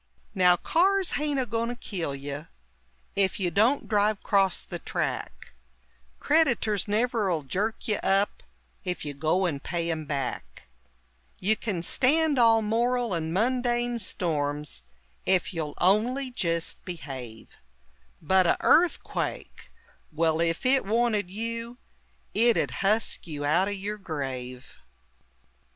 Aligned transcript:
Now 0.33 0.57
cars 0.57 1.11
haint 1.11 1.39
a 1.39 1.45
goin' 1.45 1.69
to 1.69 1.75
kill 1.75 2.15
you 2.15 2.47
Ef 3.15 3.39
you 3.39 3.51
don't 3.51 3.87
drive 3.87 4.23
'crost 4.23 4.71
the 4.71 4.79
track; 4.79 5.53
Crediters 6.19 6.87
never'll 6.87 7.43
jerk 7.43 7.87
you 7.87 7.97
up 7.97 8.41
Ef 8.83 9.05
you 9.05 9.13
go 9.13 9.45
and 9.45 9.61
pay 9.61 9.91
'em 9.91 10.05
back; 10.05 10.65
You 11.37 11.55
kin 11.55 11.83
stand 11.83 12.39
all 12.39 12.63
moral 12.63 13.13
and 13.13 13.31
mundane 13.31 13.99
storms 13.99 14.81
Ef 15.27 15.53
you'll 15.53 15.75
on'y 15.77 16.31
jist 16.31 16.83
behave 16.83 17.57
But 18.19 18.47
a' 18.47 18.57
EARTHQUAKE: 18.65 19.69
well, 20.11 20.41
ef 20.41 20.65
it 20.65 20.83
wanted 20.83 21.29
you 21.29 21.77
It 22.33 22.57
'ud 22.57 22.71
husk 22.81 23.27
you 23.27 23.45
out 23.45 23.67
o' 23.67 23.71
yer 23.71 23.97
grave! 23.97 24.77